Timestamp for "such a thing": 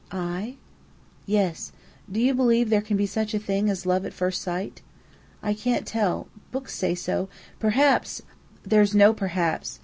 3.05-3.69